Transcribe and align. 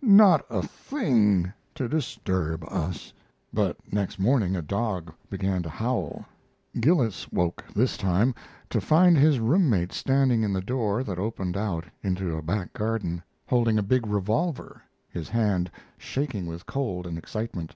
Not 0.00 0.46
a 0.48 0.62
thing 0.62 1.52
to 1.74 1.88
disturb 1.88 2.62
us." 2.68 3.12
But 3.52 3.76
next 3.92 4.20
morning 4.20 4.54
a 4.54 4.62
dog 4.62 5.12
began 5.28 5.60
to 5.64 5.68
howl. 5.68 6.24
Gillis 6.78 7.28
woke 7.32 7.64
this 7.74 7.96
time, 7.96 8.32
to 8.70 8.80
find 8.80 9.18
his 9.18 9.40
room 9.40 9.68
mate 9.68 9.92
standing 9.92 10.44
in 10.44 10.52
the 10.52 10.60
door 10.60 11.02
that 11.02 11.18
opened 11.18 11.56
out 11.56 11.84
into 12.00 12.36
a 12.36 12.42
back 12.42 12.72
garden, 12.74 13.24
holding 13.44 13.76
a 13.76 13.82
big 13.82 14.06
revolver, 14.06 14.80
his 15.08 15.28
hand 15.28 15.68
shaking 15.96 16.46
with 16.46 16.64
cold 16.64 17.04
and 17.04 17.18
excitement. 17.18 17.74